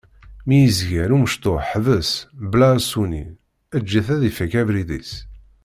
Mi 0.47 0.57
yezger 0.61 1.09
umecṭuḥ 1.15 1.61
ḥbes, 1.71 2.11
bla 2.51 2.67
aṣuni, 2.77 3.25
eǧǧ-it 3.77 4.07
ad 4.15 4.21
ifak 4.29 4.53
abrid-is. 4.61 5.11